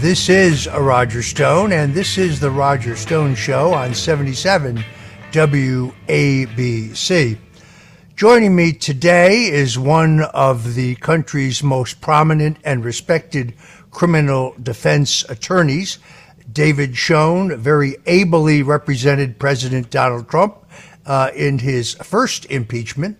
[0.00, 4.84] This is a Roger Stone, and this is the Roger Stone Show on 77
[5.32, 7.38] WABC.
[8.14, 13.54] Joining me today is one of the country's most prominent and respected
[13.90, 15.98] criminal defense attorneys,
[16.52, 20.58] David Schoen, very ably represented President Donald Trump
[21.06, 23.16] uh, in his first impeachment.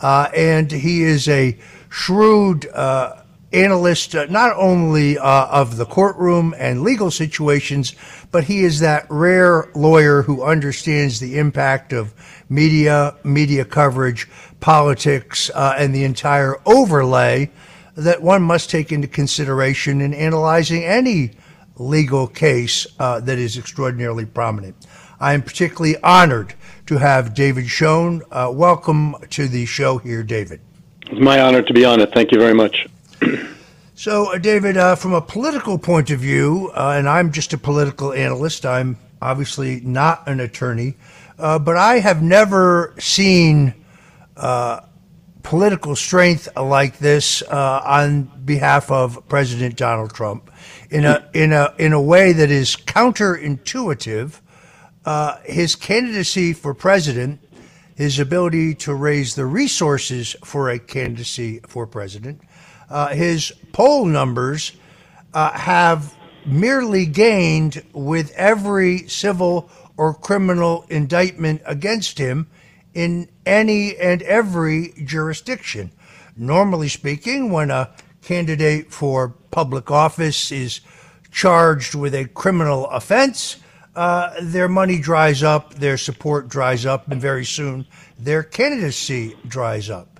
[0.00, 1.58] Uh, and he is a
[1.90, 3.16] shrewd uh,
[3.52, 7.94] analyst uh, not only uh, of the courtroom and legal situations,
[8.30, 12.14] but he is that rare lawyer who understands the impact of
[12.48, 14.28] media, media coverage,
[14.60, 17.50] politics, uh, and the entire overlay
[17.96, 21.30] that one must take into consideration in analyzing any
[21.76, 24.86] legal case uh, that is extraordinarily prominent.
[25.18, 26.54] I am particularly honored
[26.86, 28.22] to have David Schoen.
[28.30, 30.60] Uh, welcome to the show here, David.
[31.06, 32.12] It's my honor to be on it.
[32.12, 32.86] Thank you very much.
[33.98, 37.58] So, uh, David, uh, from a political point of view, uh, and I'm just a
[37.58, 40.98] political analyst, I'm obviously not an attorney,
[41.38, 43.72] uh, but I have never seen
[44.36, 44.80] uh,
[45.42, 50.50] political strength like this uh, on behalf of President Donald Trump
[50.90, 54.40] in a in a in a way that is counterintuitive.
[55.46, 57.40] his candidacy for president,
[57.94, 62.42] his ability to raise the resources for a candidacy for president
[62.90, 64.72] uh, his poll numbers
[65.34, 72.48] uh, have merely gained with every civil or criminal indictment against him
[72.94, 75.90] in any and every jurisdiction.
[76.36, 77.90] Normally speaking, when a
[78.22, 80.80] candidate for public office is
[81.30, 83.56] charged with a criminal offense,
[83.94, 87.86] uh, their money dries up, their support dries up, and very soon
[88.18, 90.15] their candidacy dries up.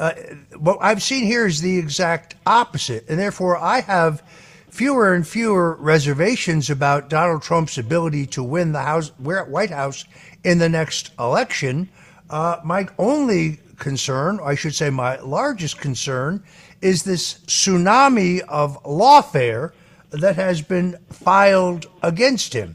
[0.00, 0.14] Uh,
[0.56, 4.22] what I've seen here is the exact opposite, and therefore I have
[4.70, 10.06] fewer and fewer reservations about Donald Trump's ability to win the House, White House
[10.42, 11.90] in the next election.
[12.30, 16.42] Uh, my only concern, I should say, my largest concern,
[16.80, 19.72] is this tsunami of lawfare
[20.12, 22.74] that has been filed against him.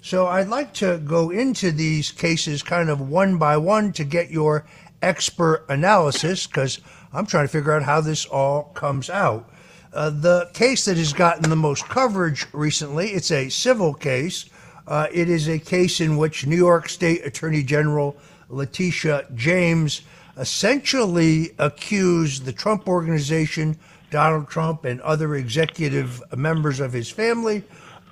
[0.00, 4.30] So I'd like to go into these cases kind of one by one to get
[4.30, 4.66] your
[5.04, 6.80] expert analysis because
[7.12, 9.50] I'm trying to figure out how this all comes out.
[9.92, 14.46] Uh, the case that has gotten the most coverage recently, it's a civil case.
[14.88, 18.16] Uh, it is a case in which New York State Attorney General
[18.48, 20.02] Letitia James
[20.36, 23.78] essentially accused the Trump Organization,
[24.10, 27.62] Donald Trump, and other executive members of his family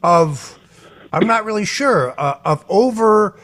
[0.02, 0.58] of,
[1.12, 3.36] I'm not really sure, uh, of over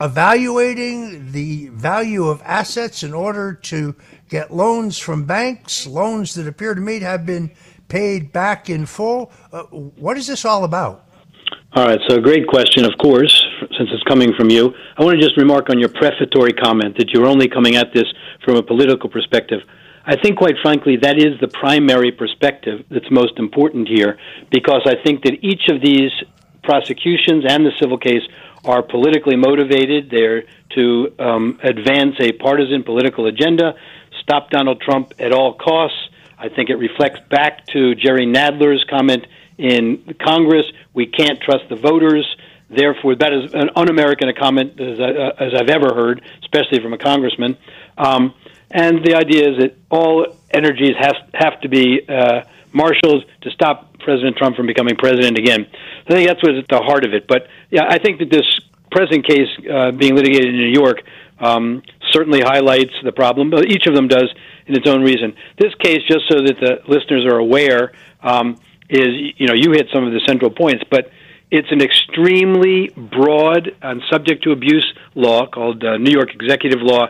[0.00, 3.94] evaluating the value of assets in order to
[4.28, 7.50] get loans from banks, loans that appear to me to have been
[7.88, 9.30] paid back in full.
[9.52, 11.06] Uh, what is this all about?
[11.76, 13.44] All right, so great question, of course,
[13.76, 14.72] since it's coming from you.
[14.96, 18.04] I want to just remark on your prefatory comment that you're only coming at this
[18.44, 19.60] from a political perspective.
[20.06, 24.18] I think, quite frankly, that is the primary perspective that's most important here
[24.52, 26.12] because I think that each of these
[26.62, 28.22] prosecutions and the civil case
[28.64, 30.10] are politically motivated.
[30.10, 30.44] They're
[30.74, 33.74] to um, advance a partisan political agenda,
[34.20, 35.98] stop Donald Trump at all costs.
[36.38, 39.26] I think it reflects back to Jerry Nadler's comment
[39.56, 42.24] in Congress we can't trust the voters.
[42.70, 46.98] Therefore, that is an un American comment as, as I've ever heard, especially from a
[46.98, 47.58] congressman.
[47.98, 48.32] Um,
[48.70, 52.42] and the idea is that all energies has, have to be uh,
[52.74, 55.66] marshaled to stop President Trump from becoming president again.
[56.06, 57.26] I think that's what's at the heart of it.
[57.26, 58.46] But yeah, I think that this
[58.90, 60.98] present case uh, being litigated in New York
[61.38, 61.82] um,
[62.12, 63.50] certainly highlights the problem.
[63.50, 64.32] But each of them does
[64.66, 65.34] in its own reason.
[65.58, 69.88] This case, just so that the listeners are aware, um, is you know you hit
[69.92, 71.10] some of the central points, but
[71.50, 77.06] it's an extremely broad and subject to abuse law called uh, New York Executive Law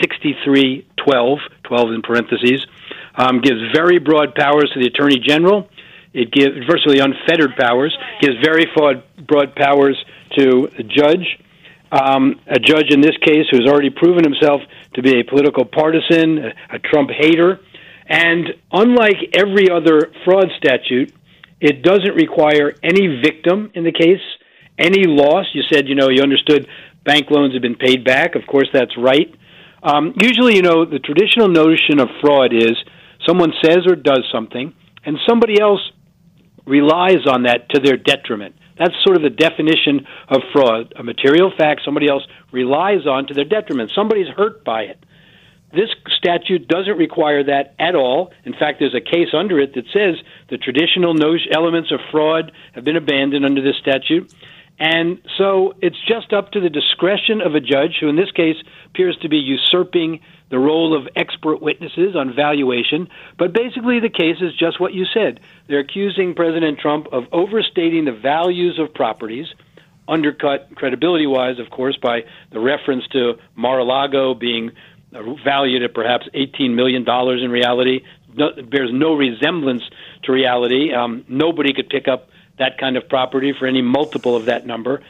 [0.00, 2.66] 6312, 12 in parentheses,
[3.16, 5.68] um, gives very broad powers to the Attorney General
[6.16, 10.02] it gives virtually unfettered powers, gives very broad, powers
[10.38, 11.38] to a judge.
[11.92, 14.62] Um, a judge in this case who has already proven himself
[14.94, 17.60] to be a political partisan, a, a Trump hater.
[18.08, 21.12] And unlike every other fraud statute,
[21.60, 24.24] it doesn't require any victim in the case,
[24.78, 25.44] any loss.
[25.52, 26.66] You said, you know, you understood
[27.04, 28.36] bank loans have been paid back.
[28.36, 29.32] Of course, that's right.
[29.82, 32.74] Um, usually, you know, the traditional notion of fraud is
[33.26, 34.74] someone says or does something,
[35.04, 35.80] and somebody else
[36.66, 38.54] relies on that to their detriment.
[38.78, 40.92] That's sort of the definition of fraud.
[40.98, 43.90] A material fact somebody else relies on to their detriment.
[43.94, 44.98] Somebody's hurt by it.
[45.72, 48.32] This statute doesn't require that at all.
[48.44, 50.14] In fact, there's a case under it that says
[50.48, 51.14] the traditional
[51.54, 54.32] elements of fraud have been abandoned under this statute.
[54.78, 58.56] And so it's just up to the discretion of a judge, who in this case
[58.86, 63.08] appears to be usurping the role of expert witnesses on valuation.
[63.38, 65.40] But basically, the case is just what you said.
[65.68, 69.46] They're accusing President Trump of overstating the values of properties,
[70.08, 74.70] undercut credibility wise, of course, by the reference to Mar a Lago being
[75.44, 78.00] valued at perhaps $18 million in reality.
[78.34, 79.82] No, bears no resemblance
[80.24, 80.92] to reality.
[80.92, 82.28] Um, nobody could pick up
[82.58, 85.02] that kind of property for any multiple of that number.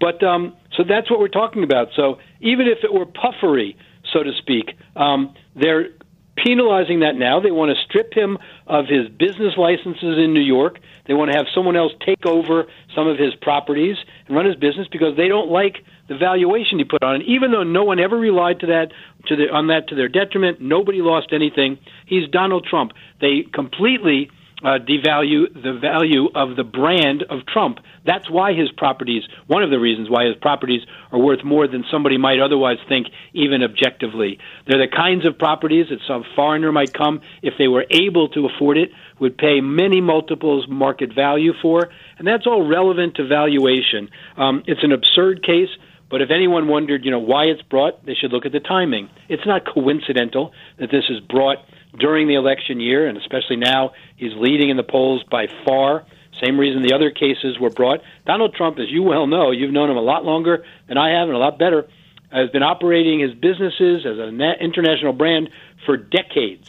[0.00, 1.88] But um, so that's what we're talking about.
[1.96, 3.76] So even if it were puffery,
[4.12, 5.88] so to speak, um, they're
[6.36, 7.40] penalizing that now.
[7.40, 10.78] They want to strip him of his business licenses in New York.
[11.06, 13.96] They want to have someone else take over some of his properties
[14.26, 17.22] and run his business because they don't like the valuation he put on it.
[17.26, 18.92] Even though no one ever relied to that
[19.26, 21.78] to the, on that to their detriment, nobody lost anything.
[22.06, 22.92] He's Donald Trump.
[23.20, 24.30] They completely
[24.64, 27.78] uh, devalue the value of the brand of Trump.
[28.06, 30.80] That's why his properties, one of the reasons why his properties
[31.12, 34.38] are worth more than somebody might otherwise think, even objectively.
[34.66, 38.46] They're the kinds of properties that some foreigner might come, if they were able to
[38.46, 38.90] afford it,
[39.20, 44.08] would pay many multiples market value for, and that's all relevant to valuation.
[44.36, 45.68] Um, it's an absurd case.
[46.10, 49.08] But if anyone wondered, you know, why it's brought, they should look at the timing.
[49.28, 51.58] It's not coincidental that this is brought
[51.98, 56.04] during the election year, and especially now, he's leading in the polls by far.
[56.42, 58.00] Same reason the other cases were brought.
[58.26, 61.28] Donald Trump, as you well know, you've known him a lot longer than I have
[61.28, 61.88] and a lot better,
[62.30, 65.50] has been operating his businesses as an international brand
[65.86, 66.68] for decades.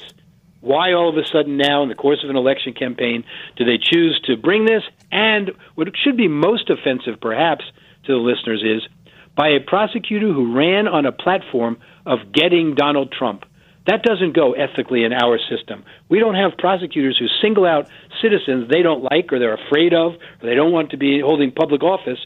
[0.61, 3.23] Why all of a sudden now, in the course of an election campaign,
[3.55, 4.83] do they choose to bring this?
[5.11, 7.65] And what should be most offensive, perhaps,
[8.05, 8.87] to the listeners is
[9.35, 13.45] by a prosecutor who ran on a platform of getting Donald Trump.
[13.87, 15.85] That doesn't go ethically in our system.
[16.09, 17.87] We don't have prosecutors who single out
[18.21, 21.51] citizens they don't like or they're afraid of or they don't want to be holding
[21.51, 22.19] public office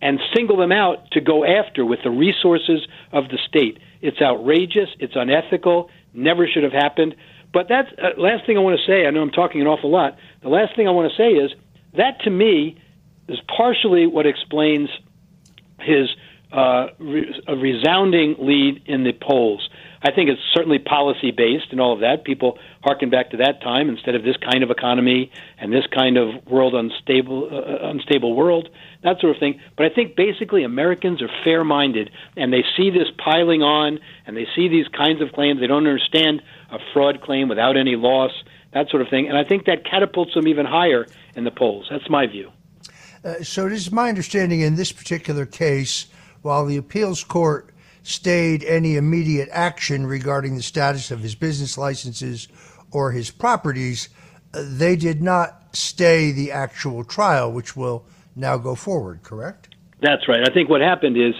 [0.00, 3.78] and single them out to go after with the resources of the state.
[4.00, 7.16] It's outrageous, it's unethical, never should have happened.
[7.52, 9.06] But that's uh, last thing I want to say.
[9.06, 10.18] I know I'm talking an awful lot.
[10.42, 11.50] The last thing I want to say is
[11.96, 12.80] that to me
[13.28, 14.90] is partially what explains
[15.80, 16.08] his
[16.52, 16.86] uh,
[17.46, 19.68] a resounding lead in the polls.
[20.00, 22.24] I think it's certainly policy based and all of that.
[22.24, 26.16] People harken back to that time instead of this kind of economy and this kind
[26.16, 28.68] of world unstable, uh, uh unstable world,
[29.02, 29.60] that sort of thing.
[29.76, 34.36] But I think basically Americans are fair minded and they see this piling on and
[34.36, 35.60] they see these kinds of claims.
[35.60, 38.32] They don't understand a fraud claim without any loss,
[38.72, 39.28] that sort of thing.
[39.28, 41.88] And I think that catapults them even higher in the polls.
[41.90, 42.52] That's my view.
[43.24, 46.06] Uh, so it is my understanding in this particular case,
[46.42, 52.48] while the appeals court stayed any immediate action regarding the status of his business licenses
[52.90, 54.08] or his properties,
[54.54, 58.04] uh, they did not stay the actual trial, which will
[58.34, 59.74] now go forward, correct?
[60.00, 60.48] That's right.
[60.48, 61.34] I think what happened is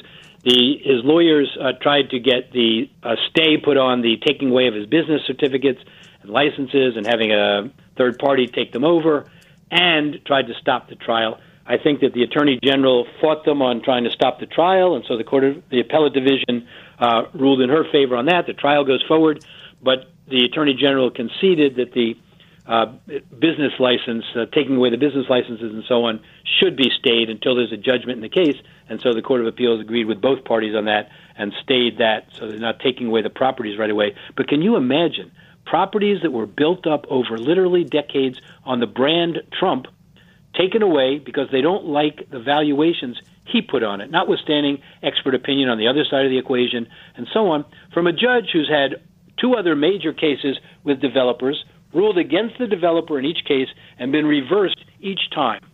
[0.45, 4.67] the his lawyers uh, tried to get the uh, stay put on the taking away
[4.67, 5.81] of his business certificates
[6.23, 9.27] and licenses and having a third party take them over,
[9.71, 11.39] and tried to stop the trial.
[11.69, 15.05] I think that the attorney general fought them on trying to stop the trial, and
[15.07, 16.67] so the court, of, the appellate division,
[16.99, 18.47] uh, ruled in her favor on that.
[18.47, 19.45] The trial goes forward,
[19.83, 22.17] but the attorney general conceded that the
[22.67, 22.87] uh,
[23.39, 26.21] business license, uh, taking away the business licenses and so on,
[26.59, 28.57] should be stayed until there's a judgment in the case.
[28.89, 32.29] And so the Court of Appeals agreed with both parties on that and stayed that,
[32.33, 34.15] so they're not taking away the properties right away.
[34.37, 35.33] But can you imagine
[35.67, 39.87] properties that were built up over literally decades on the brand Trump?
[40.55, 45.69] Taken away because they don't like the valuations he put on it, notwithstanding expert opinion
[45.69, 46.87] on the other side of the equation
[47.17, 47.65] and so on,
[47.95, 49.03] from a judge who's had
[49.39, 51.65] two other major cases with developers,
[51.95, 55.65] ruled against the developer in each case, and been reversed each time.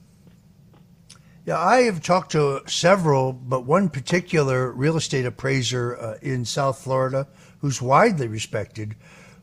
[1.47, 6.79] Yeah, I have talked to several, but one particular real estate appraiser uh, in South
[6.79, 7.27] Florida
[7.59, 8.95] who's widely respected,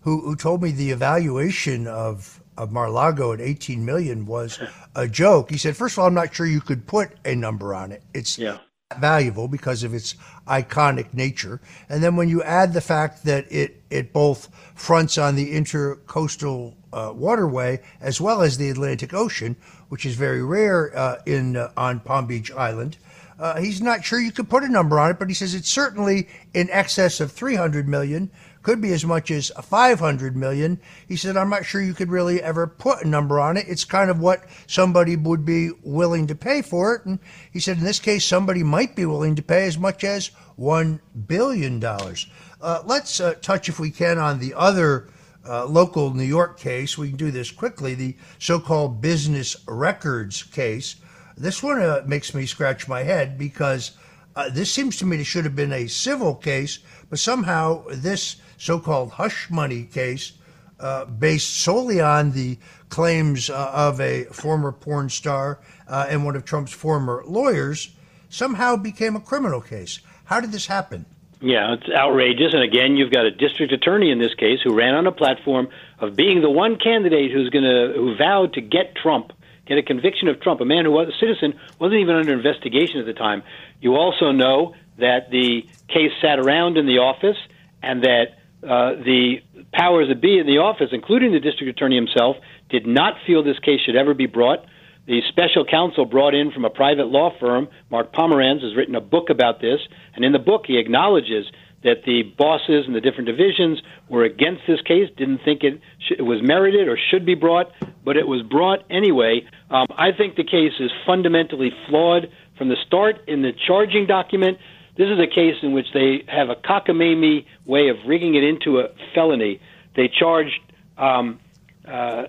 [0.01, 4.59] who, who told me the evaluation of of Mar-Lago at 18 million was
[4.95, 5.49] a joke.
[5.49, 8.03] He said, first of all, I'm not sure you could put a number on it.
[8.13, 8.59] It's yeah.
[8.99, 10.15] valuable because of its
[10.47, 11.61] iconic nature.
[11.89, 16.75] And then when you add the fact that it, it both fronts on the intercoastal
[16.93, 19.55] uh, waterway as well as the Atlantic Ocean,
[19.89, 22.97] which is very rare uh, in uh, on Palm Beach Island,
[23.41, 25.67] Uh, he's not sure you could put a number on it, but he says it's
[25.67, 28.29] certainly in excess of 300 million,
[28.63, 30.79] could be as much as 500 million.
[31.07, 33.65] He said, I'm not sure you could really ever put a number on it.
[33.67, 37.05] It's kind of what somebody would be willing to pay for it.
[37.05, 37.19] And
[37.51, 40.99] he said, in this case, somebody might be willing to pay as much as $1
[41.27, 41.83] billion.
[41.83, 45.09] Uh, let's uh, touch, if we can, on the other
[45.47, 46.97] uh, local New York case.
[46.97, 50.97] We can do this quickly the so called business records case.
[51.37, 53.91] This one uh, makes me scratch my head because
[54.35, 58.37] uh, this seems to me to should have been a civil case, but somehow this
[58.61, 60.33] so called hush money case,
[60.79, 66.35] uh, based solely on the claims uh, of a former porn star uh, and one
[66.35, 67.89] of Trump's former lawyers,
[68.29, 69.99] somehow became a criminal case.
[70.25, 71.07] How did this happen?
[71.39, 72.53] Yeah, it's outrageous.
[72.53, 75.67] And again, you've got a district attorney in this case who ran on a platform
[75.97, 79.33] of being the one candidate who's going to who vowed to get Trump,
[79.65, 82.99] get a conviction of Trump, a man who was a citizen, wasn't even under investigation
[82.99, 83.41] at the time.
[83.81, 87.37] You also know that the case sat around in the office
[87.81, 89.37] and that uh, the
[89.73, 92.37] powers that be in the office, including the district attorney himself,
[92.69, 94.65] did not feel this case should ever be brought.
[95.07, 99.01] The special counsel brought in from a private law firm, Mark Pomerantz, has written a
[99.01, 99.79] book about this,
[100.15, 101.45] and in the book he acknowledges
[101.83, 106.13] that the bosses and the different divisions were against this case, didn't think it, sh-
[106.19, 107.71] it was merited or should be brought,
[108.05, 109.41] but it was brought anyway.
[109.71, 114.59] Um, I think the case is fundamentally flawed from the start in the charging document.
[114.97, 118.79] This is a case in which they have a cockamamie way of rigging it into
[118.79, 119.59] a felony.
[119.95, 120.59] They charged
[120.97, 121.39] um,
[121.87, 122.23] uh,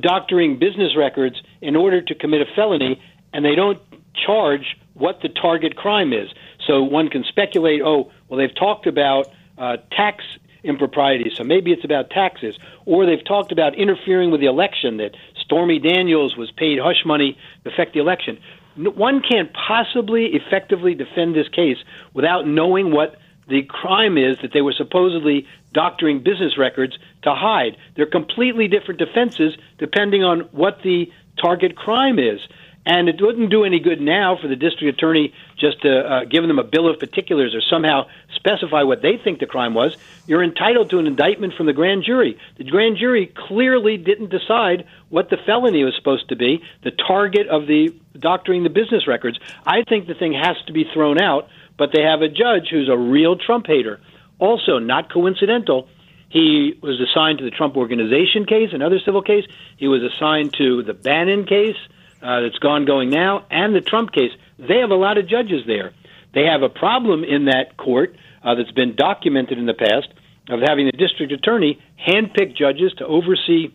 [0.00, 3.02] doctoring business records in order to commit a felony,
[3.32, 3.80] and they don't
[4.14, 6.28] charge what the target crime is.
[6.66, 9.28] So one can speculate, oh, well, they've talked about
[9.58, 10.24] uh, tax
[10.62, 12.56] improprieties, so maybe it's about taxes.
[12.86, 17.36] Or they've talked about interfering with the election, that Stormy Daniels was paid hush money
[17.64, 18.38] to affect the election.
[18.76, 21.78] One can't possibly effectively defend this case
[22.14, 23.16] without knowing what
[23.48, 27.76] the crime is that they were supposedly doctoring business records to hide.
[27.96, 31.10] They're completely different defenses depending on what the
[31.40, 32.40] target crime is.
[32.84, 36.42] And it wouldn't do any good now for the district attorney just to uh, give
[36.42, 39.96] them a bill of particulars or somehow specify what they think the crime was.
[40.26, 42.38] You're entitled to an indictment from the grand jury.
[42.56, 47.46] The grand jury clearly didn't decide what the felony was supposed to be, the target
[47.46, 49.38] of the doctoring the business records.
[49.64, 52.88] I think the thing has to be thrown out but they have a judge who's
[52.88, 54.00] a real Trump hater.
[54.38, 55.88] Also, not coincidental,
[56.28, 59.44] he was assigned to the Trump Organization case, another civil case.
[59.76, 61.76] He was assigned to the Bannon case
[62.22, 64.30] uh, that's gone going now, and the Trump case.
[64.58, 65.92] They have a lot of judges there.
[66.34, 70.08] They have a problem in that court uh, that's been documented in the past
[70.48, 73.72] of having the district attorney handpick judges to oversee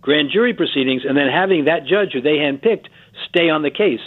[0.00, 2.86] grand jury proceedings, and then having that judge who they handpicked
[3.28, 4.00] stay on the case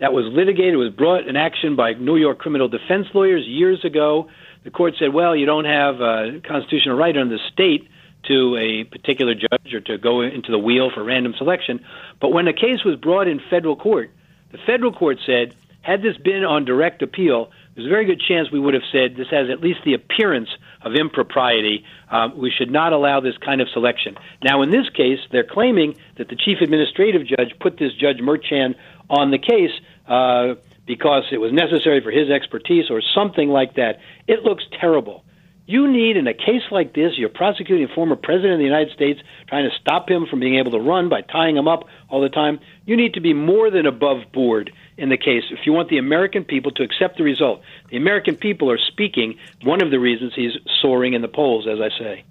[0.00, 4.28] that was litigated, was brought in action by New York criminal defense lawyers years ago.
[4.64, 7.88] The court said, well, you don't have a constitutional right under the state
[8.28, 11.84] to a particular judge or to go into the wheel for random selection.
[12.20, 14.10] But when the case was brought in federal court,
[14.52, 18.50] the federal court said, had this been on direct appeal, there's a very good chance
[18.50, 20.48] we would have said this has at least the appearance
[20.82, 21.84] of impropriety.
[22.10, 24.16] Um, we should not allow this kind of selection.
[24.42, 28.74] Now, in this case, they're claiming that the chief administrative judge put this Judge Merchan
[29.08, 29.70] on the case
[30.08, 30.54] uh,
[30.86, 34.00] because it was necessary for his expertise or something like that.
[34.26, 35.24] It looks terrible.
[35.68, 38.90] You need, in a case like this, you're prosecuting a former president of the United
[38.94, 42.22] States, trying to stop him from being able to run by tying him up all
[42.22, 42.58] the time.
[42.86, 45.98] You need to be more than above board in the case if you want the
[45.98, 47.60] American people to accept the result.
[47.90, 49.36] The American people are speaking.
[49.62, 52.24] One of the reasons he's soaring in the polls, as I say.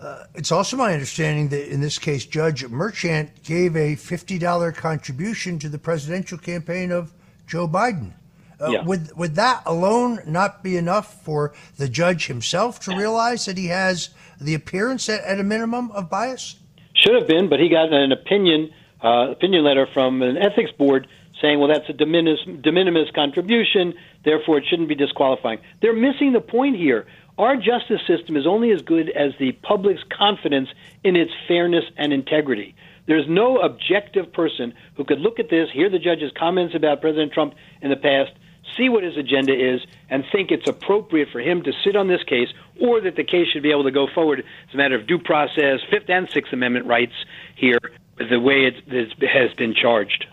[0.00, 5.60] Uh, it's also my understanding that in this case, Judge Merchan gave a $50 contribution
[5.60, 7.14] to the presidential campaign of
[7.46, 8.14] Joe Biden.
[8.60, 8.82] Uh, yeah.
[8.82, 13.66] would, would that alone not be enough for the judge himself to realize that he
[13.66, 14.10] has
[14.40, 16.56] the appearance, at, at a minimum, of bias?
[16.94, 18.72] Should have been, but he got an opinion
[19.02, 21.06] uh, opinion letter from an ethics board
[21.40, 25.60] saying, well, that's a de minimis, de minimis contribution, therefore it shouldn't be disqualifying.
[25.80, 27.06] They're missing the point here.
[27.38, 30.68] Our justice system is only as good as the public's confidence
[31.04, 32.74] in its fairness and integrity.
[33.06, 37.32] There's no objective person who could look at this, hear the judge's comments about President
[37.32, 38.32] Trump in the past,
[38.76, 42.22] see what his agenda is, and think it's appropriate for him to sit on this
[42.24, 42.48] case
[42.80, 45.18] or that the case should be able to go forward as a matter of due
[45.18, 47.14] process, Fifth and Sixth Amendment rights
[47.56, 47.78] here,
[48.18, 48.74] the way it
[49.22, 50.26] has been charged.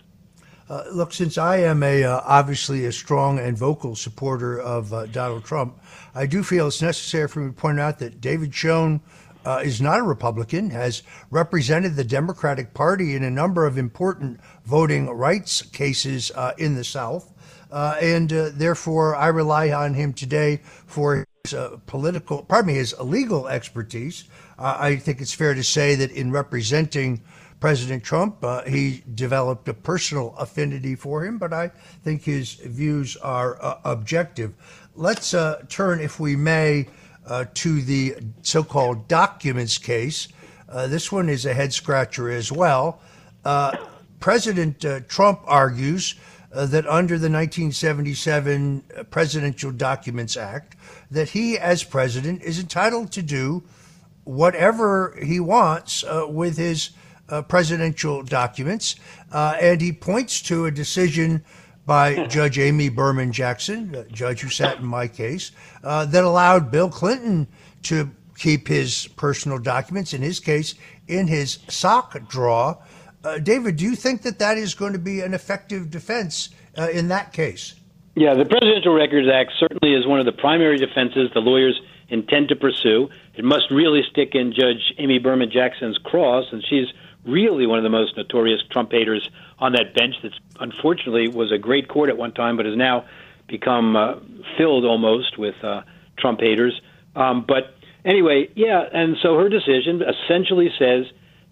[0.68, 5.06] Uh, look, since I am a uh, obviously a strong and vocal supporter of uh,
[5.06, 5.78] Donald Trump,
[6.12, 9.00] I do feel it's necessary for me to point out that David Schoen
[9.44, 14.40] uh, is not a Republican, has represented the Democratic Party in a number of important
[14.64, 17.32] voting rights cases uh, in the South.
[17.70, 22.74] Uh, and uh, therefore I rely on him today for his uh, political, pardon me,
[22.74, 24.24] his legal expertise.
[24.58, 27.22] Uh, I think it's fair to say that in representing
[27.58, 31.68] President Trump, uh, he developed a personal affinity for him, but I
[32.04, 34.54] think his views are uh, objective.
[34.94, 35.34] Let's
[35.68, 36.88] turn, if we may,
[37.54, 40.28] to the so-called documents case.
[40.86, 43.00] this one is a head scratcher as well.
[44.20, 46.14] President Trump argues
[46.56, 50.74] uh, that under the 1977 Presidential Documents Act,
[51.10, 53.62] that he, as president, is entitled to do
[54.24, 56.90] whatever he wants uh, with his
[57.28, 58.96] uh, presidential documents.
[59.30, 61.44] Uh, and he points to a decision
[61.84, 65.52] by Judge Amy Berman Jackson, judge who sat in my case,
[65.84, 67.46] uh, that allowed Bill Clinton
[67.82, 70.74] to keep his personal documents, in his case,
[71.06, 72.78] in his sock drawer
[73.24, 76.88] uh, David, do you think that that is going to be an effective defense uh,
[76.88, 77.74] in that case?
[78.14, 82.48] Yeah, the Presidential Records Act certainly is one of the primary defenses the lawyers intend
[82.48, 83.10] to pursue.
[83.34, 86.86] It must really stick in Judge Amy Berman Jackson's craw, and she's
[87.26, 91.58] really one of the most notorious Trump haters on that bench that unfortunately was a
[91.58, 93.04] great court at one time, but has now
[93.48, 94.14] become uh,
[94.56, 95.82] filled almost with uh,
[96.18, 96.80] Trump haters.
[97.14, 101.06] Um, but anyway, yeah, and so her decision essentially says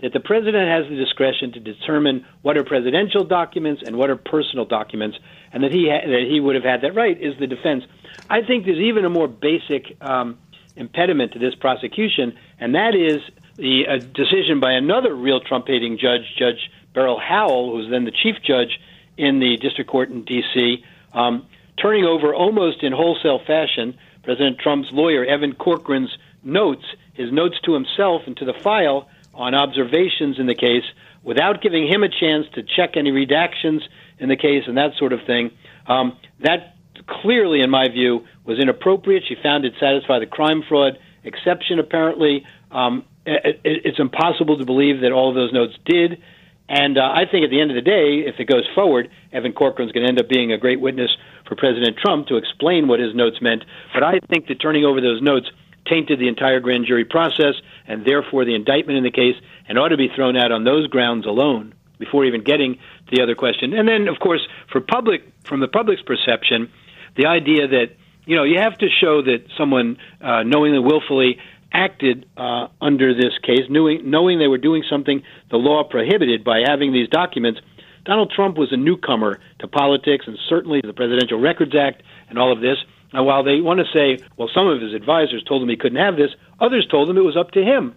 [0.05, 4.17] that the president has the discretion to determine what are presidential documents and what are
[4.17, 5.17] personal documents,
[5.51, 7.85] and that he ha- that he would have had that right is the defense.
[8.29, 10.37] I think there's even a more basic um,
[10.77, 13.23] impediment to this prosecution, and that is
[13.57, 18.13] the uh, decision by another real Trump-hating judge, Judge Beryl Howell, who was then the
[18.13, 18.79] chief judge
[19.17, 20.85] in the district court in D.C.,
[21.15, 21.47] um,
[21.81, 26.85] turning over almost in wholesale fashion President Trump's lawyer Evan Corcoran's notes,
[27.15, 30.85] his notes to himself and to the file on observations in the case
[31.23, 33.81] without giving him a chance to check any redactions
[34.19, 35.51] in the case and that sort of thing.
[35.87, 36.77] Um, that
[37.07, 39.25] clearly, in my view, was inappropriate.
[39.29, 42.45] She found it satisfied the crime fraud exception, apparently.
[42.71, 46.23] Um, it, it, it's impossible to believe that all of those notes did.
[46.69, 49.53] And uh, I think at the end of the day, if it goes forward, Evan
[49.53, 51.11] Corcoran's going to end up being a great witness
[51.47, 53.65] for President Trump to explain what his notes meant.
[53.93, 55.47] But I think that turning over those notes
[55.87, 57.55] tainted the entire grand jury process
[57.87, 59.37] and therefore the indictment in the case
[59.69, 63.23] and ought to be thrown out on those grounds alone before even getting to the
[63.23, 63.73] other question.
[63.73, 66.71] And then, of course, for public, from the public's perception,
[67.17, 71.39] the idea that you know you have to show that someone uh, knowingly, willfully
[71.73, 76.61] acted uh, under this case, knowing, knowing they were doing something the law prohibited by
[76.67, 77.61] having these documents.
[78.05, 82.39] Donald Trump was a newcomer to politics and certainly to the Presidential Records Act and
[82.39, 82.77] all of this.
[83.15, 85.99] And while they want to say, well, some of his advisors told him he couldn't
[85.99, 87.95] have this, others told him it was up to him.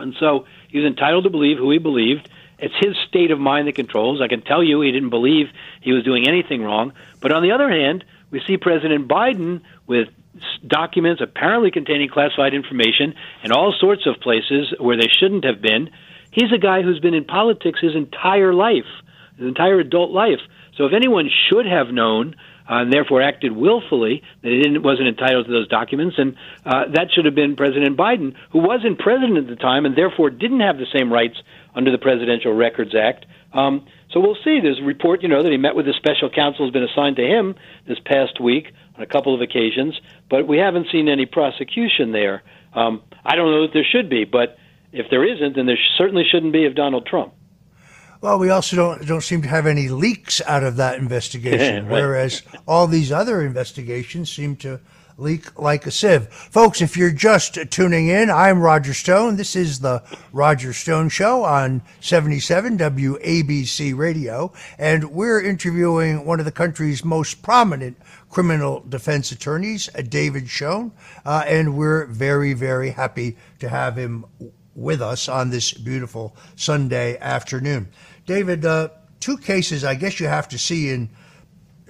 [0.00, 2.28] And so he's entitled to believe who he believed.
[2.58, 4.20] It's his state of mind that controls.
[4.20, 5.46] I can tell you he didn't believe
[5.80, 6.92] he was doing anything wrong.
[7.20, 10.08] But on the other hand, we see President Biden with
[10.66, 15.90] documents apparently containing classified information in all sorts of places where they shouldn't have been.
[16.32, 18.86] He's a guy who's been in politics his entire life,
[19.36, 20.40] his entire adult life.
[20.76, 22.34] So if anyone should have known
[22.68, 26.16] uh, and therefore acted willfully that he wasn't entitled to those documents.
[26.18, 29.96] And uh, that should have been President Biden, who wasn't president at the time and
[29.96, 31.36] therefore didn't have the same rights
[31.74, 33.26] under the Presidential Records Act.
[33.52, 34.60] Um, so we'll see.
[34.60, 37.16] There's a report, you know, that he met with the special counsel has been assigned
[37.16, 37.54] to him
[37.86, 42.42] this past week on a couple of occasions, but we haven't seen any prosecution there.
[42.74, 44.58] Um, I don't know that there should be, but
[44.92, 47.34] if there isn't, then there certainly shouldn't be of Donald Trump.
[48.20, 51.92] Well, we also don't don't seem to have any leaks out of that investigation, right.
[51.92, 54.80] whereas all these other investigations seem to
[55.18, 56.28] leak like a sieve.
[56.28, 59.36] Folks, if you're just tuning in, I'm Roger Stone.
[59.36, 60.02] This is the
[60.32, 67.42] Roger Stone Show on 77 WABC Radio, and we're interviewing one of the country's most
[67.42, 67.96] prominent
[68.30, 70.92] criminal defense attorneys, David Schoen,
[71.24, 74.24] uh, and we're very, very happy to have him
[74.78, 77.88] with us on this beautiful Sunday afternoon.
[78.26, 78.88] David, uh,
[79.20, 81.10] two cases I guess you have to see in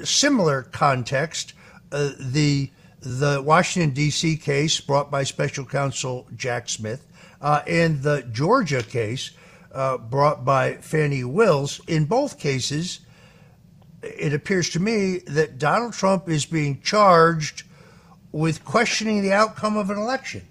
[0.03, 1.53] similar context.
[1.93, 2.71] Uh, the
[3.01, 4.37] the Washington D.C.
[4.39, 7.07] case brought by Special Counsel Jack Smith
[7.41, 9.31] uh, and the Georgia case
[9.73, 11.81] uh, brought by Fani Willis.
[11.87, 13.01] In both cases,
[14.03, 17.63] it appears to me that Donald Trump is being charged
[18.33, 20.43] with questioning the outcome of an election.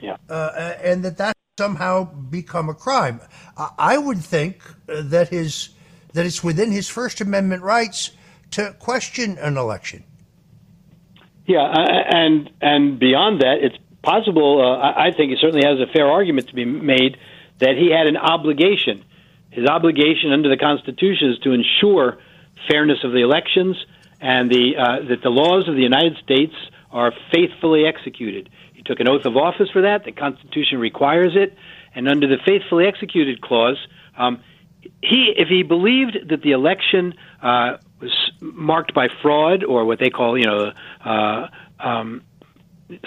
[0.00, 0.16] Yeah.
[0.28, 3.18] Uh, and that that somehow become a crime.
[3.56, 5.70] I would think that his
[6.12, 8.10] that it's within his First Amendment rights
[8.50, 10.04] to question an election.
[11.46, 14.60] Yeah, and and beyond that, it's possible.
[14.60, 17.16] Uh, I think he certainly has a fair argument to be made
[17.60, 19.02] that he had an obligation.
[19.48, 22.18] His obligation under the Constitution is to ensure
[22.70, 23.82] fairness of the elections
[24.20, 26.52] and the uh, that the laws of the United States
[26.90, 28.50] are faithfully executed.
[28.86, 30.04] Took an oath of office for that.
[30.04, 31.56] The Constitution requires it,
[31.94, 33.78] and under the faithfully executed clause,
[34.16, 34.42] um,
[35.02, 40.10] he if he believed that the election uh, was marked by fraud or what they
[40.10, 40.72] call you know.
[41.04, 42.22] Uh, um,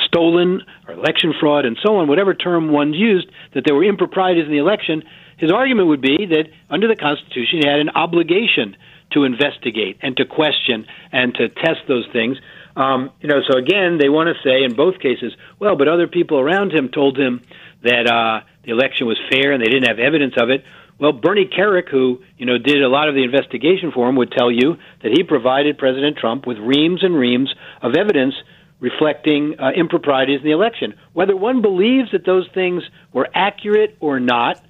[0.05, 4.45] stolen or election fraud and so on, whatever term one used, that there were improprieties
[4.45, 5.03] in the election,
[5.37, 8.75] his argument would be that under the Constitution he had an obligation
[9.11, 12.37] to investigate and to question and to test those things.
[12.79, 16.07] Um, you know, so again, they want to say in both cases, well, but other
[16.07, 17.41] people around him told him
[17.83, 20.63] that uh, the election was fair and they didn't have evidence of it.
[20.97, 24.31] Well, Bernie Kerik, who you know did a lot of the investigation for him, would
[24.31, 28.35] tell you that he provided President Trump with reams and reams of evidence
[28.79, 30.95] reflecting uh, improprieties in the election.
[31.11, 34.63] Whether one believes that those things were accurate or not,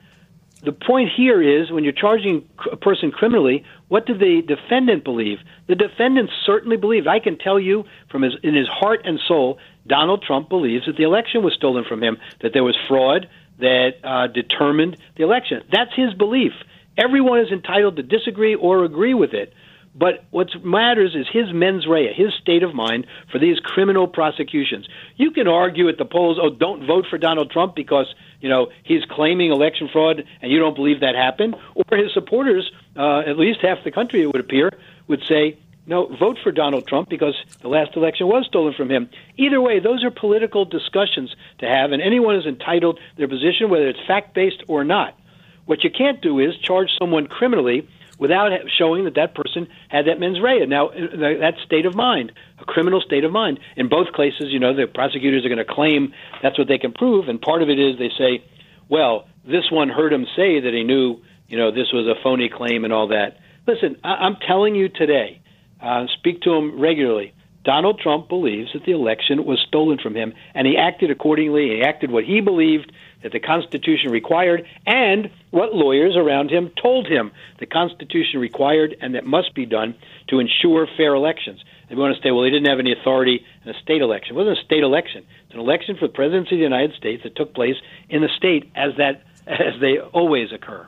[0.63, 5.39] the point here is when you're charging a person criminally, what did the defendant believe?
[5.67, 7.07] The defendant certainly believed.
[7.07, 10.95] I can tell you from his in his heart and soul, Donald Trump believes that
[10.95, 13.27] the election was stolen from him, that there was fraud
[13.59, 15.63] that uh, determined the election.
[15.71, 16.53] That's his belief.
[16.97, 19.53] Everyone is entitled to disagree or agree with it.
[19.95, 24.87] But what matters is his mens rea, his state of mind for these criminal prosecutions.
[25.17, 28.05] You can argue at the polls, oh, don't vote for Donald Trump because
[28.39, 31.55] you know he's claiming election fraud, and you don't believe that happened.
[31.75, 34.71] Or his supporters, uh, at least half the country, it would appear,
[35.07, 35.57] would say,
[35.87, 39.09] no, vote for Donald Trump because the last election was stolen from him.
[39.37, 43.87] Either way, those are political discussions to have, and anyone is entitled their position, whether
[43.87, 45.17] it's fact based or not.
[45.65, 47.87] What you can't do is charge someone criminally
[48.19, 50.65] without showing that that person had that mens rea.
[50.65, 53.59] Now, uh, that state of mind, a criminal state of mind.
[53.77, 56.91] In both cases, you know, the prosecutors are going to claim that's what they can
[56.91, 58.43] prove, and part of it is they say,
[58.89, 62.49] well, this one heard him say that he knew, you know, this was a phony
[62.49, 63.37] claim and all that.
[63.67, 65.41] Listen, I- I'm telling you today,
[65.81, 67.33] uh, speak to him regularly.
[67.65, 71.75] Donald Trump believes that the election was stolen from him, and he acted accordingly.
[71.75, 77.07] He acted what he believed that the Constitution required and what lawyers around him told
[77.07, 79.95] him the Constitution required and that must be done
[80.29, 81.59] to ensure fair elections.
[81.89, 84.35] They want to say, well, he didn't have any authority in a state election.
[84.35, 85.25] It wasn't a state election.
[85.45, 87.75] It's an election for the presidency of the United States that took place
[88.09, 90.87] in the state as that as they always occur.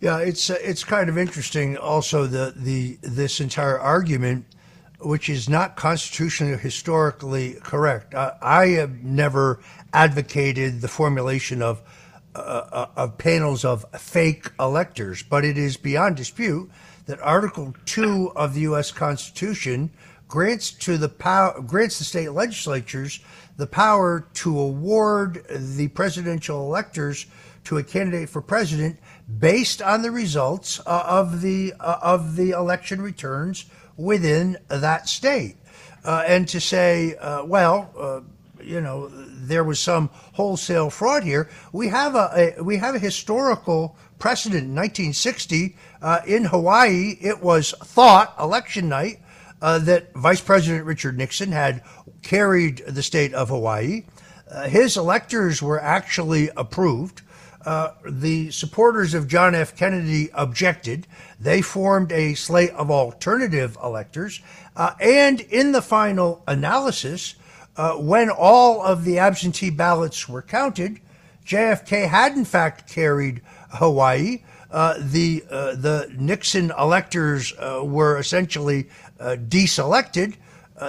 [0.00, 1.76] Yeah, it's uh, it's kind of interesting.
[1.76, 4.46] Also, the the this entire argument
[5.02, 8.14] which is not constitutionally or historically correct.
[8.14, 9.60] Uh, I have never
[9.94, 11.82] advocated the formulation of
[12.34, 16.70] uh, uh, of panels of fake electors, but it is beyond dispute
[17.06, 18.90] that Article Two of the U.S.
[18.92, 19.90] Constitution
[20.28, 23.20] grants to the power grants the state legislatures
[23.56, 27.26] the power to award the presidential electors
[27.64, 28.98] to a candidate for president
[29.38, 33.66] based on the results uh, of the uh, of the election returns
[33.96, 35.56] within that state.
[36.04, 38.20] Uh, and to say, uh, well, uh,
[38.62, 41.48] you know, there was some wholesale fraud here.
[41.72, 44.64] We have a, a we have a historical precedent.
[44.64, 49.20] In 1960, uh, in Hawaii, it was thought election night
[49.60, 51.82] that Vice President Richard Nixon had
[52.22, 54.04] carried the state of Hawaii.
[54.66, 57.22] His electors were actually approved.
[57.64, 59.76] Uh, the supporters of John F.
[59.76, 61.06] Kennedy objected.
[61.38, 64.40] They formed a slate of alternative electors.
[64.74, 67.34] Uh, and in the final analysis,
[67.76, 71.00] uh, when all of the absentee ballots were counted,
[71.44, 73.42] JFK had in fact carried
[73.72, 74.42] Hawaii.
[74.70, 80.36] Uh, the uh, the Nixon electors were essentially deselected.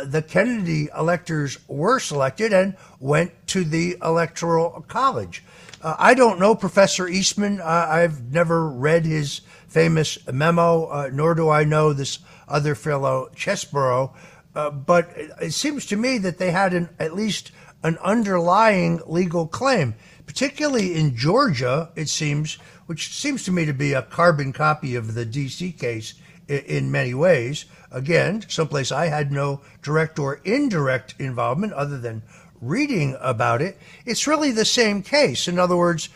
[0.06, 5.44] the Kennedy electors were selected and went to the Electoral College.
[5.82, 7.60] Uh, I don't know Professor Eastman.
[7.60, 13.30] Uh, I've never read his famous memo, uh, nor do I know this other fellow,
[13.36, 14.14] Chesebro.
[14.54, 17.52] Uh, but it, it, seems to me that they had an, at least
[17.84, 19.96] an underlying legal claim,
[20.28, 25.16] particularly in Georgia, it seems, which seems to me to be a carbon copy of
[25.16, 25.72] the D.C.
[25.72, 26.14] case
[26.48, 27.66] in, in many ways.
[27.90, 32.22] Again, someplace I had no direct or indirect involvement other than
[32.62, 35.48] reading about it, it's really the same case.
[35.48, 36.10] In other words,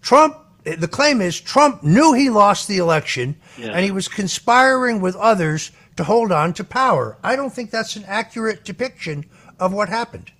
[0.00, 3.68] Trump, the claim is Trump knew he lost the election yeah.
[3.68, 7.16] and he was conspiring with others to hold on to power.
[7.22, 9.24] I don't think that's an accurate depiction
[9.58, 10.32] of what happened.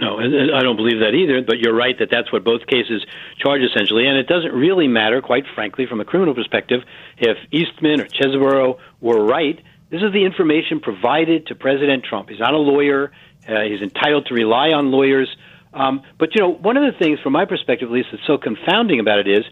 [0.00, 3.06] No, I don't believe that either, but you're right that that's what both cases
[3.38, 4.06] charge essentially.
[4.06, 6.82] And it doesn't really matter, quite frankly, from a criminal perspective,
[7.16, 9.62] if Eastman or Chesebro were right.
[9.90, 12.28] This is the information provided to President Trump.
[12.28, 13.12] He's not a lawyer.
[13.46, 15.28] Uh, he's entitled to rely on lawyers.
[15.72, 18.38] Um, but you know, one of the things, from my perspective at least, that's so
[18.38, 19.44] confounding about it is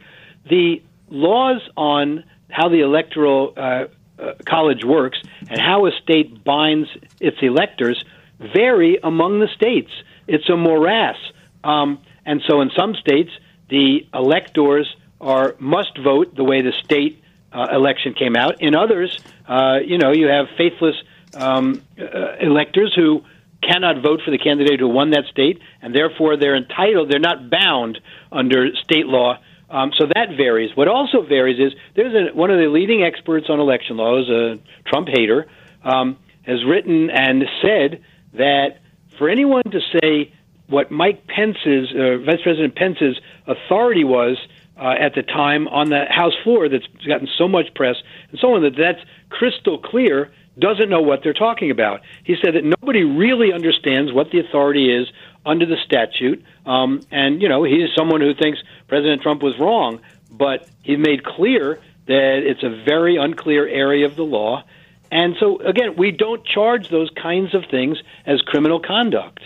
[0.48, 3.84] the laws on how the electoral uh,
[4.18, 5.18] uh, college works
[5.48, 6.88] and how a state binds
[7.20, 8.04] its electors
[8.38, 9.90] vary among the states.
[10.26, 11.16] It's a morass.
[11.64, 13.30] Um, and so in some states,
[13.68, 17.21] the electors are must vote the way the state
[17.52, 18.60] uh, election came out.
[18.60, 20.96] In others, uh, you know, you have faithless
[21.34, 23.22] um, uh, electors who
[23.62, 27.48] cannot vote for the candidate who won that state, and therefore they're entitled, they're not
[27.48, 27.98] bound
[28.30, 29.38] under state law.
[29.70, 30.76] Um, so that varies.
[30.76, 34.58] What also varies is there's a, one of the leading experts on election laws, a
[34.86, 35.46] Trump hater,
[35.82, 38.02] um, has written and said
[38.34, 38.80] that
[39.16, 40.32] for anyone to say
[40.66, 44.36] what Mike Pence's, uh, Vice President Pence's authority was
[44.82, 47.96] uh, at the time on the House floor that's gotten so much press
[48.30, 48.98] and so on that that's
[49.30, 52.00] crystal clear doesn't know what they're talking about.
[52.24, 55.08] He said that nobody really understands what the authority is
[55.46, 59.58] under the statute, um, and you know he is someone who thinks President Trump was
[59.58, 64.64] wrong, but he made clear that it's a very unclear area of the law,
[65.10, 69.40] and so again, we don't charge those kinds of things as criminal conduct.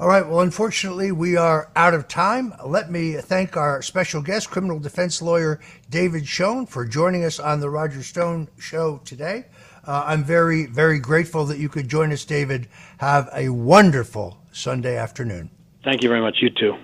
[0.00, 0.26] All right.
[0.26, 2.54] Well, unfortunately, we are out of time.
[2.64, 5.60] Let me thank our special guest, criminal defense lawyer
[5.90, 9.44] David Schoen, for joining us on the Roger Stone Show today.
[9.86, 12.66] Uh, I'm very, very grateful that you could join us, David.
[12.96, 15.50] Have a wonderful Sunday afternoon.
[15.84, 16.38] Thank you very much.
[16.40, 16.76] You too.